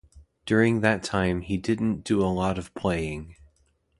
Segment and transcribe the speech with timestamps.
[0.47, 3.35] During that time he "didn't do a lot of playing".